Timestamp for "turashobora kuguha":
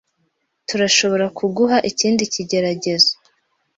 0.67-1.77